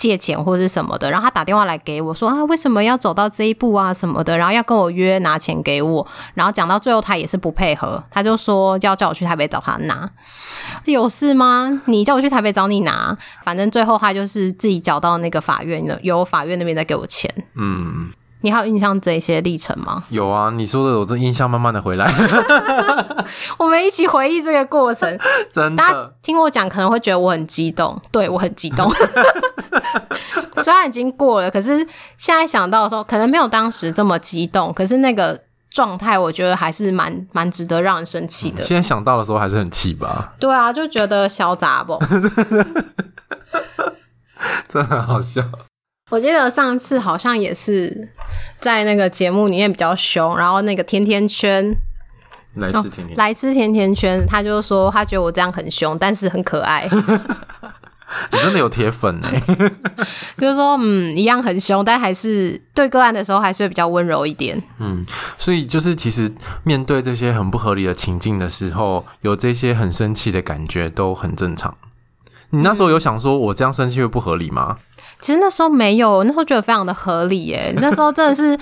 [0.00, 10.08] 借钱或是什么的，然后他打电话来给我说啊，为什么要走到这一步啊什么的，然后要跟我约拿钱给我，然后讲到最后他也是不配合，他就说要叫我去台北找他拿，
[10.86, 11.82] 有事吗？
[11.84, 17.30] 你叫我去台北找你拿，反正最后他就是自己找到那个法院了，由法院那边再给我钱。
[17.56, 18.08] 嗯，
[18.40, 20.02] 你还有印象这些历程吗？
[20.08, 22.10] 有啊，你说的我这印象慢慢的回来，
[23.58, 25.18] 我们一起回忆这个过程。
[25.52, 28.90] 真的，大家听我讲可能会觉得我很激动，对，我很激动。
[30.64, 31.78] 虽然已经过了，可是
[32.18, 34.72] 现在想到的时候，可能没有当时这么激动。
[34.72, 38.64] 可是那个状态，我觉得还是蛮蛮值得让人生气的。
[38.64, 40.34] 现在想到的时候，还是很气吧？
[40.38, 41.98] 对啊，就觉得小杂不，
[44.68, 45.42] 真的很好笑。
[46.10, 48.08] 我记得上次好像也是
[48.58, 51.72] 在那个节目里面比较凶，然后那个甜甜圈
[52.54, 56.88] 来吃甜甜、哦、来吃甜甜圈，他就说他觉得我这样很凶，但是很可爱。
[58.32, 59.40] 你真的有铁粉哎，
[60.38, 64.60] 就是说，嗯，一样很凶，但还是对个案的时候还是会比较温柔一点。
[64.78, 65.04] 嗯，
[65.38, 66.30] 所以就是其实
[66.64, 71.76] 面对这些很不合理的情境的时候，有这些很生气的感觉都很正常。
[72.50, 74.78] 你那时候有想说我这样生气会不合理吗？
[75.20, 77.72] 其实那时候没有，那时候觉得非常的合理耶。
[77.80, 78.58] 那时候真的是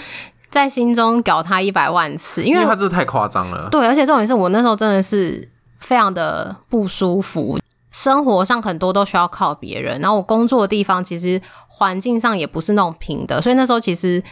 [0.50, 3.68] 在心中搞他一百万次，因为，因为他真的太夸张了。
[3.70, 7.58] 对，而且重点是我那时候真的是非常的不舒服。
[7.90, 14.22] 生活上很多都需要靠别人，然后我工作的地方其实环境上也不是那种平的，所以那时候其实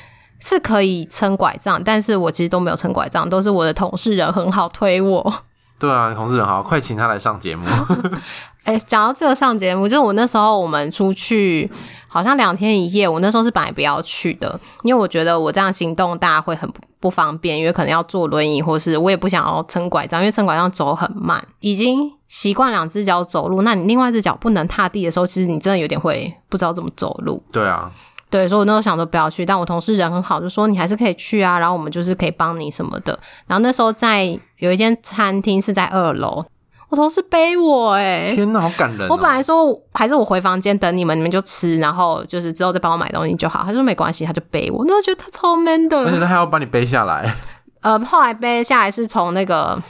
[0.41, 5.35] 是可以撑拐杖，但是我其实都没有撑拐杖，都是我的同事人很好推我。
[5.79, 7.67] 对啊，同事人好，快请他来上节目。
[8.65, 11.71] 哎、讲到这个上节目，就是我那时候我们出去
[12.09, 22.16] 好像两天一夜，我那时候是本来不要去的，因为我觉得我这样行动大家会很不方便，因为可能要坐轮椅，或是我也不想要撑拐杖，因为撑拐杖走很慢，已经。
[22.29, 27.43] 习惯两只脚走路，那你另外一只脚不能踏地的时候，其实你真的有点会不知道怎么走路。
[27.53, 27.91] 对啊，
[28.29, 33.19] 对，所以我那时候想说不要去，但我同事人很好，就说你还是可以去啊，然后我们就是可以帮你什么的。
[33.47, 36.45] 然后那时候在有一间餐厅是在二楼，
[36.89, 39.13] 我同事背我、欸，哎，天哪，好感人、喔！
[39.13, 43.63] 我本来说还是我回房间等你们，你们就吃，然后就是之后再帮我买东西就好。
[43.65, 47.35] 他说没关系，他就背我，那我觉得他超 man 的，而且他还要把你背下来。
[47.83, 49.81] 呃，后来背下来是从那个。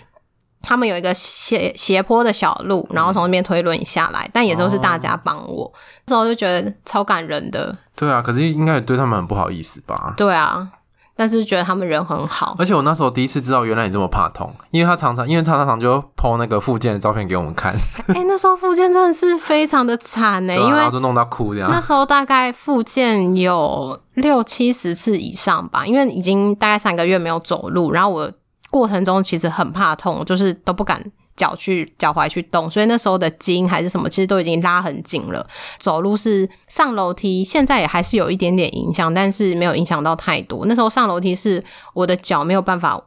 [0.68, 5.72] 他们有一个斜斜坡的小路，然后从那边推轮椅下来，嗯、但也都是大家帮我，
[6.08, 7.76] 那、哦、时候就觉得超感人的。
[7.94, 10.14] 对啊，可是应该也对他们很不好意思吧？
[10.16, 10.68] 对啊，
[11.14, 12.56] 但是觉得他们人很好。
[12.58, 17.72] 而且我那时候第一次知道，原来你这么怕痛，因为他常常，因为他常常就 po 那个附件的照片给我们看。
[18.08, 21.70] 哎、欸，那时候附件真的是非常的惨呢、欸，啊、因为然后就弄到哭这样。
[21.70, 28.32] 那时候大概附件有六七十次以上吧，因为已经大概三个月没有走路，然后我。
[28.76, 31.02] 过程中其实很怕痛，就是都不敢
[31.36, 35.46] 脚去脚踝去动，所以那时候的筋还是什么，其实都已经拉很紧了。
[35.78, 40.66] 走路是上楼梯，现在也还是有一点点影响，但是没有影响到太多。
[40.66, 41.62] 那时候上楼梯是
[41.94, 43.02] 我的脚没有办法，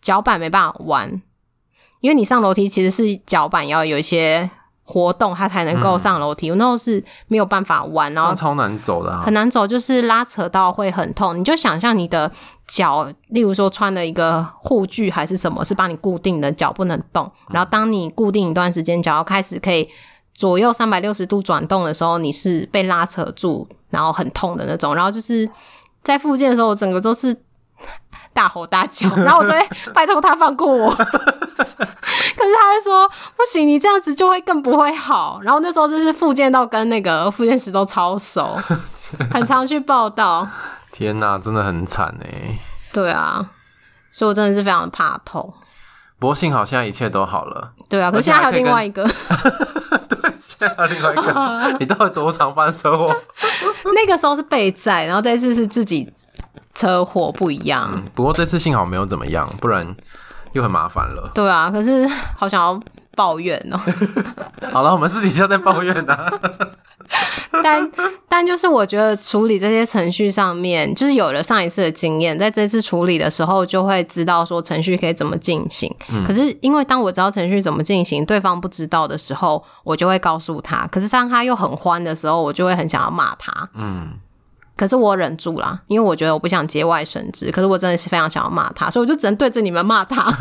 [0.00, 1.22] 脚板没办法弯，
[2.00, 4.50] 因为你上楼梯其实是脚板要有一些。
[4.90, 11.38] 活动他才能够上楼梯，嗯、我那时候是没有办法玩，然后超难走的，啊，很难走，就是拉扯到会很痛。
[11.38, 12.32] 你就想象你的
[12.66, 17.30] 脚，例如说穿了一个护具还是什么，是帮你固定的，脚不能动。
[17.50, 19.86] 然后当你固定一段时间，脚要开始可以
[20.32, 24.94] 左右三百六十度转动的时候，你是被拉扯住，然后很痛的那种。
[24.94, 25.46] 然后就是
[26.02, 27.36] 在附近的时候，我整个都是
[28.32, 30.96] 大吼大叫， 然后我就会拜托他放过我。
[32.36, 35.40] 可是他会说不行，你这样子就会更不会好。
[35.42, 38.58] 然后那时候就是复健到跟那个复健师都超熟，
[39.32, 40.46] 很常去报道。
[40.92, 42.58] 天哪，真的很惨哎。
[42.92, 43.50] 对啊，
[44.10, 45.52] 所以我真的是非常的怕痛。
[46.18, 47.72] 不过幸好现在一切都好了。
[47.88, 49.04] 对啊，可是现在还有另外一个。
[50.08, 51.76] 对，现在还有另外一个。
[51.78, 53.14] 你到底多常发生车祸？
[53.94, 56.12] 那个时候是被载，然后这次是自己
[56.74, 57.88] 车祸不一样。
[57.94, 59.94] 嗯，不过这次幸好没有怎么样，不然。
[60.52, 62.06] 又很麻烦了，对啊，可是
[62.36, 62.80] 好想要
[63.14, 63.78] 抱怨哦。
[64.72, 66.32] 好了，我们私底下再抱怨呢、啊。
[67.62, 67.90] 但
[68.28, 75.92] 但就是我觉得处理这些程序上面，就是有了上一次的经验，在这次处理的时候，就会知道说程序可以怎么进行。
[76.10, 80.86] 嗯、可是因为当我知道程序怎么进行，对方不知道的时候，我就会告诉他。
[80.88, 83.68] 可是当他又很欢的时候，我就会很想要骂他。
[83.74, 84.10] 嗯。
[84.78, 87.50] 可是我忍住了，因为我觉得我不想节外生枝。
[87.50, 90.32] 可是我真的是非常想要骂他，所以我就只能对着你们骂他。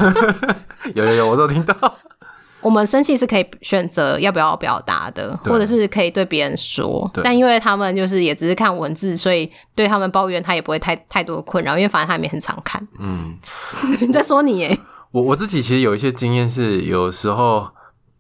[0.96, 1.76] 有有有，我都听到。
[2.62, 7.10] 我们生气是可以选择要不要表达的，或者是可以对别人说。
[7.24, 12.86] 但因为他们就是也只是看文字，所以对他们抱怨他也不会太太多的困扰，因为反正他们也很常看。
[13.00, 13.38] 嗯，
[14.02, 14.78] 你在说你耶？
[15.12, 17.68] 我我自己其实有一些经验是，有时候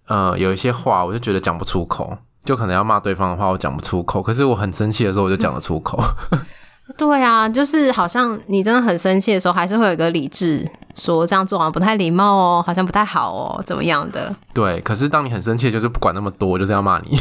[0.07, 4.23] 呃有一些话，我就觉得讲不出口，就可能要骂对方的话，我讲不出口。
[4.23, 6.01] 可是我很生气的时候，我就讲得出口。
[6.31, 6.39] 嗯
[6.95, 14.33] 对啊，就是好像你真的很生气的时候，还是会有一个理智说这样做好像不太礼貌哦，好像不太好哦，怎么样的？
[14.55, 17.19] 对，可是当你很生气，就是不管那么多，就这样骂你。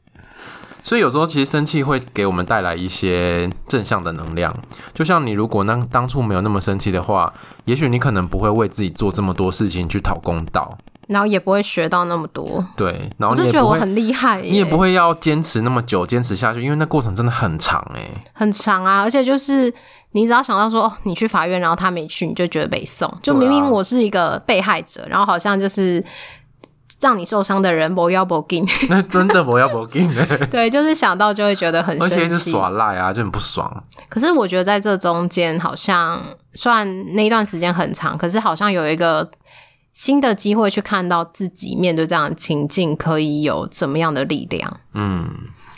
[0.84, 4.54] 所以有时候其实生气会给我们带来一些正向的能量。
[4.92, 7.32] 就像你如果当当初没有那么生气的话，
[7.64, 10.76] 也许你可能不会为自己做这么多事情去讨公道。
[11.06, 19.72] 然后也不会学到那么多，对，然后我就觉得我很厉害，你也不会要坚持那么久，坚持下去，因为那过程真的很长哎，很长啊，而且就是
[20.12, 26.02] 你只要想到说，哦，你去法院，然后他没去，你就觉得被送，就明明我是一个被害者，啊、然后好像就是
[27.00, 30.08] 让你受伤的人，不要不给， 那真的不要不给，
[30.50, 33.84] 对，就是想到就会觉得很生气，而且是耍赖啊，就很不爽。
[34.08, 36.22] 可是我觉得在这中间，好像
[36.54, 39.28] 虽然那一段时间很长，可是好像有一个。
[39.94, 44.80] 新的机会去看到自己面对这样的情境，可以有怎么样的力量？
[44.92, 45.30] 嗯，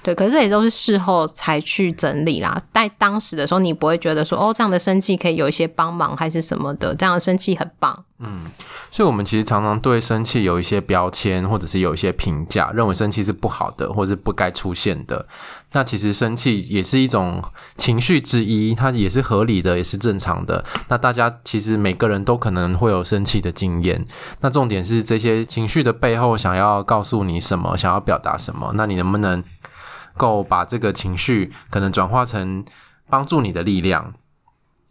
[0.07, 0.15] 对。
[0.15, 2.63] 可是这也都是事后才去整理啦。
[2.73, 6.95] 在当时的时候，你不会觉得说，哦，这样的生气可以有一些帮忙，还是什么的？
[6.95, 8.05] 这样的生气很棒。
[8.19, 8.45] 嗯，
[8.91, 15.27] 所以我们其实常常对生气有一些标签，或者是有一些评价，认为生气是不好的，或是不该出现的。
[15.73, 17.43] 那其实生气也是一种
[17.77, 20.65] 情绪之一，它也是合理的，也是正常的。
[20.89, 24.07] 那大家其实每个人都可能会有生气的经验。
[24.41, 28.73] 那重点是这些情绪的背后想要告诉你什么，想要表达什么？
[28.77, 29.45] 那你能不能
[30.17, 32.65] 够把这个情绪可能转化成
[33.09, 34.15] 帮助你的力量？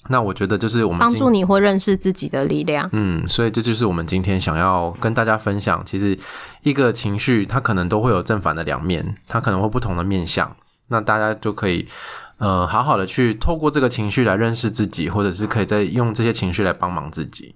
[0.07, 2.87] 那我觉得就是我们帮助你或认识自己的力量。
[2.91, 5.81] 嗯，所以这就是我们今天想要跟大家分享。
[5.83, 6.15] 其实
[6.61, 10.55] 一个情绪它可能都会有正反的两面，它可能会不同的面相。
[10.89, 11.87] 那大家就可以，
[12.37, 17.55] 呃，好好的去透过这个情绪来认识自己，或者是可以再用这些情绪来帮忙自己。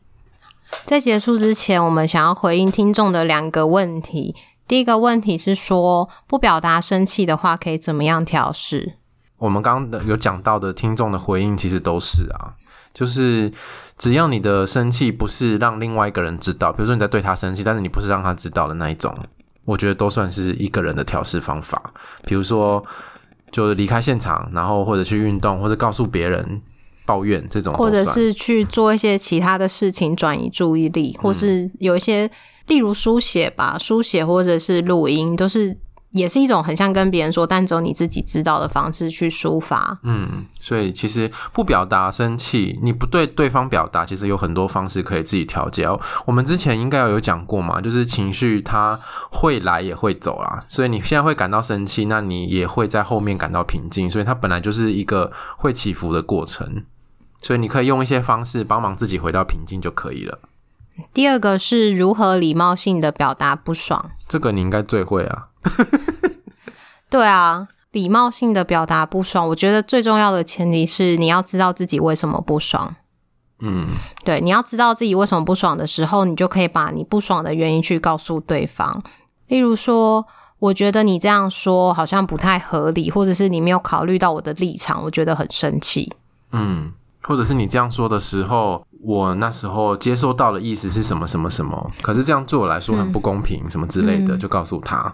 [0.86, 4.36] 在结束之前，我们想要回应听众的两个问题。
[4.70, 8.94] 第一个问题是说，不表达生气的话，可以怎么样调试？
[9.40, 12.54] 我们刚刚有讲到的听众的回应，其实都是啊，
[12.94, 13.52] 就是
[13.98, 19.14] 只要你的生气不是让另外一个人知道，比如说你在对他生气，但是你不是让他知道的那一种，
[19.66, 21.92] 我觉得都算是一个人的调试方法。
[22.24, 22.86] 比如说。
[23.52, 26.62] 就是离开现场，然后或者去运动，或者告诉别人
[27.04, 32.30] 抱怨这种，或者是去做一些其他的事情转移注意力，或是有一些，
[32.70, 35.78] 例如书写吧，书写或者是录音，都是。
[36.12, 39.96] 也是一种很像跟别人说，但只有你自己知道的方式去抒发。
[40.02, 45.88] 嗯，所以其实不表达生气，你不对对方表达，其实有很多方式可以自己调节。
[46.26, 50.66] 我们之前应该有讲过嘛，就是情绪它会来也会走啦。
[50.68, 54.10] 所以你现在会感到生气，那你也会在后面感到平静。
[54.10, 56.86] 所以它本来就是一个会起伏的过程。
[57.44, 60.40] 所以你可以用一些方式帮忙自己回到平静就可以了。
[61.14, 65.48] 第二个是如何礼貌性的表达不爽，这个你应该最会啊。
[67.10, 72.96] 对啊，礼貌性的表达不爽，我觉得最重要的前提是你要知道自己为什么不爽。
[73.62, 73.88] 嗯，
[74.24, 79.04] 对，你要知道自己为什么不爽的时候，你就可以把你不爽的原因去告诉对方。
[79.48, 80.26] 例如说，
[80.60, 86.10] 我觉得你这样说好像不太合理，或者是你没有考虑到我的立场，我觉得很生气。
[86.52, 95.14] 嗯，或者是你这样说的时候，我那时候接收到的意思是什么什么什么，可是这样对我来说很不公平，嗯、什么之类的，就告诉他。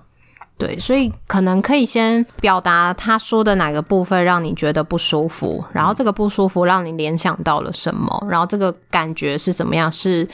[0.58, 9.91] 对，所以可能可以先表达他说的哪个部分让你觉得不舒服，然后这个不舒服让你联想到了什么，然后这个感觉是怎么样？
[9.91, 10.28] 是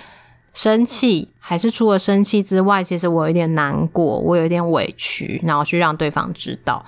[0.54, 6.86] 生气，还是除了生气之外，其实我有点难过，我有点委屈，然后去让对方知道。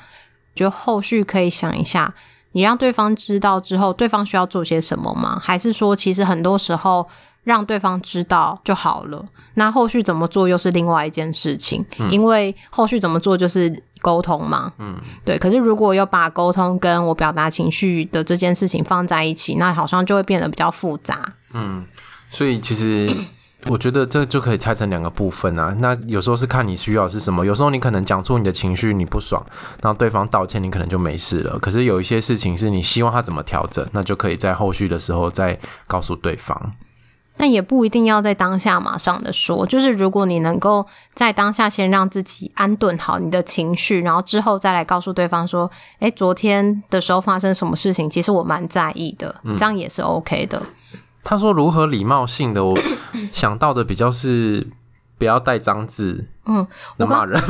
[0.53, 2.13] 就后续可以想一下，
[2.53, 5.39] 你让对方知道之后，对方需要做些什么吗？
[5.43, 7.07] 还是说，其实很多时候。
[7.45, 9.21] 让对方知道就好了。
[9.55, 14.71] 那后续怎么做又是另外一件事情，嗯、因为后续怎么做就是沟通嘛。
[14.79, 14.95] 嗯，
[15.25, 15.37] 对。
[15.37, 21.19] 可是如果要把沟通跟我表达情绪的这件事情放在一起，那好像就会变得比较复杂。
[21.53, 21.85] 嗯，
[22.31, 23.13] 所以其实
[23.67, 25.75] 我觉得这就可以拆成两个部分啊。
[25.79, 29.45] 那有时候是看你需要是什么，有时候你可能讲出你的情绪，你不爽，
[29.81, 31.57] 然后对方道歉，你可能就没事了。
[31.59, 35.57] 可是有一些事情是你希望他怎么调整，那就可以在后续的时候再
[35.87, 36.73] 告诉对方。
[37.35, 40.85] 但也不一定要在当下马上的说，就是如果你能够
[41.15, 48.07] 在当下先让自己安顿好你的情绪，然后之后再来告诉对方说：“哎，昨天的时候发生什么事情？
[48.07, 50.61] 其实我蛮在意的。”这样也是 OK 的。
[51.23, 52.77] 他说如何礼貌性的，我
[53.31, 54.67] 想到的比较是
[55.17, 56.65] 不要带脏字，嗯，
[56.97, 57.41] 我骂人。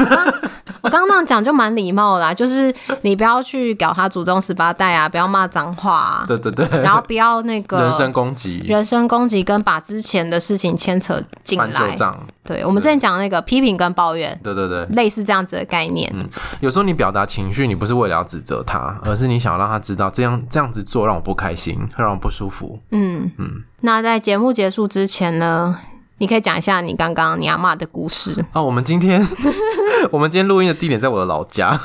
[0.84, 2.74] 我刚刚那样讲就蛮礼貌啦，就是
[3.04, 11.96] 你不要去搞他祖宗十八代啊，不要骂脏话啊，对对对，然后不要那个人身攻击，人身攻击跟把之前的事情牵扯进来，
[12.44, 16.12] 对，我们之前讲那个批评跟抱怨，对对对，类似这样子的概念。
[16.14, 16.28] 嗯，
[16.60, 22.78] 有时候你表达情绪，你不是为了要指责他，而是你想要让他知道这样这样子做让我不开心，会让我不舒服。
[22.92, 25.80] 嗯嗯，那在节目结束之前呢，
[26.24, 28.64] 你可以讲一下你刚刚你阿嬷的故事啊。
[28.64, 29.28] 我们今天。
[30.10, 31.78] 我们今天录音的地点在我的老家。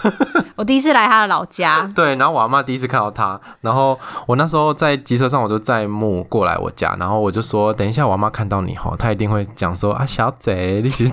[0.59, 1.89] 我第一次来他的老家。
[1.95, 11.09] 对，然后我阿妈第一次看到他，然后我那时候在机车上，我就载木过来我家，然后我就说，等一下我阿妈看到你吼，她一定会讲说啊，小贼，你是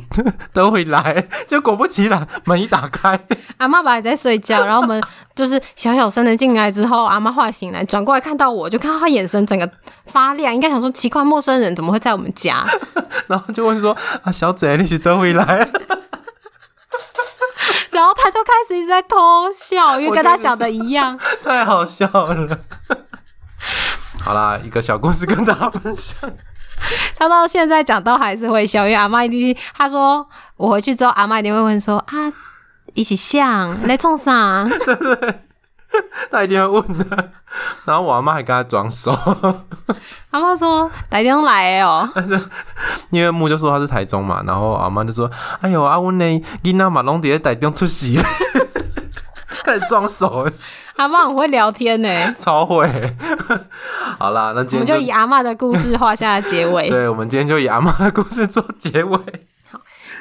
[0.52, 1.28] 都会来。
[1.48, 3.20] 就果不其然，门一打开，
[3.58, 5.00] 阿妈本来在睡觉，然后我们
[5.36, 9.70] 就是小小声的进来之后，阿嬷后来醒来，转过来看到我，就看到她眼神整个
[10.08, 12.66] 发亮，应该想说奇怪，陌生人怎么会在我们家？
[13.28, 15.70] 然后就问说啊，小贼，你是都会来。
[17.92, 22.60] 然后他就开始一直在偷笑，因为跟他想的一样， 太好笑了。
[24.22, 26.20] 好啦，一个小故事跟大家分享。
[27.16, 32.34] 他到现在讲到还是会笑，因为阿妈一定他说我回去之后，阿妈一定会问说啊，
[32.94, 34.66] 一起像来冲啥？
[34.86, 35.45] 对 对。
[36.32, 37.32] 他一定要问的，
[37.86, 39.12] 然后我阿妈还跟他装熟。
[40.32, 42.10] 阿妈说：“台中来的哦。
[43.12, 45.30] ”因为木就说他是台中嘛，然后阿妈就说
[45.62, 46.26] ：“哎呦，阿温呢？
[46.64, 48.20] 囡仔嘛拢伫咧台中出席，
[49.64, 50.50] 开始装熟。”
[50.98, 52.90] 阿妈很会聊天呢，超会。
[54.18, 56.90] 好啦，那今天我们就以阿妈的故事画下结尾。
[56.90, 59.20] 对，我们今天就以阿妈的故事做结尾。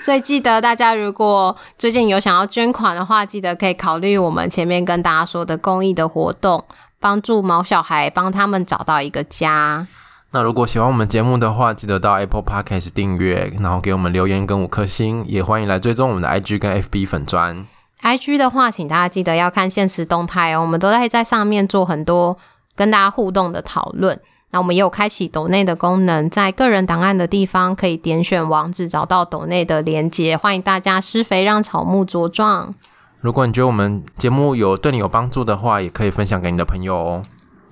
[0.04, 6.62] 所以记得大家如果最近有想要捐款的话，记得可以考虑我们前面跟大家说的公益的活动，
[7.00, 9.86] 帮助毛小孩，帮他们找到一个家。
[10.32, 17.64] 那如果喜欢我们节目的话，记得到 Apple Podcast 订阅，然后给我们留言跟五颗星，也欢迎来追踪我们的 IG 跟 FB 粉砖。
[18.02, 22.36] IG 的话，请大家记得要看限时动态哦，我们都在在上面做很多
[22.76, 24.20] 跟大家互动的讨论。
[24.54, 30.36] 那我们也有开启抖内的功能，在个人档案的地方可以点选网址，找到抖内的连接。
[30.36, 32.72] 欢迎大家施肥，让草木茁壮。
[33.18, 37.22] 如果你觉得我们节目有对你有帮助的话，也可以分享给你的朋友哦。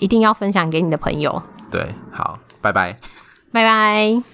[0.00, 1.40] 一定要分享给你的朋友。
[1.70, 2.96] 对，好，拜拜，
[3.52, 4.32] 拜拜。